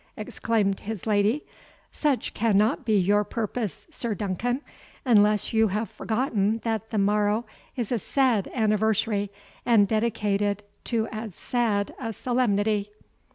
exclaimed 0.17 0.79
his 0.79 1.05
lady; 1.05 1.45
"such 1.91 2.33
cannot 2.33 2.83
be 2.85 2.97
your 2.97 3.23
purpose, 3.23 3.85
Sir 3.91 4.15
Duncan, 4.15 4.61
unless 5.05 5.53
you 5.53 5.67
have 5.67 5.91
forgotten 5.91 6.57
that 6.63 6.89
the 6.89 6.97
morrow 6.97 7.45
is 7.75 7.91
a 7.91 7.99
sad 7.99 8.47
anniversary, 8.55 9.29
and 9.63 9.87
dedicated 9.87 10.63
to 10.85 11.07
as 11.11 11.35
sad 11.35 11.93
a 11.99 12.13
solemnity." 12.13 12.89